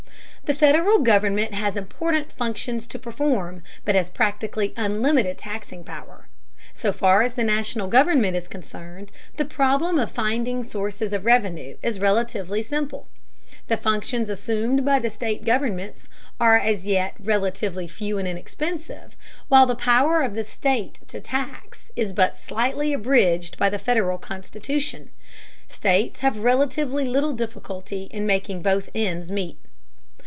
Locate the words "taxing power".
5.37-6.27